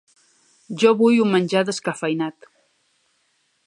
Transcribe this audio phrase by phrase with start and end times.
[0.83, 2.53] Jo vull un menjar descafeïnat.